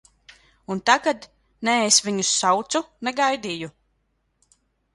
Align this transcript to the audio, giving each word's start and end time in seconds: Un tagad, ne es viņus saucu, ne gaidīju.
Un 0.75 0.79
tagad, 0.89 1.27
ne 1.69 1.75
es 1.89 1.99
viņus 2.07 2.33
saucu, 2.39 2.81
ne 3.09 3.13
gaidīju. 3.23 3.73